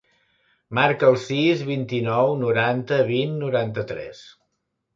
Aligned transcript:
Marca 0.77 1.09
el 1.13 1.17
sis, 1.25 1.61
vint-i-nou, 1.67 2.33
noranta, 2.45 2.99
vint, 3.13 3.39
noranta-tres. 3.45 4.27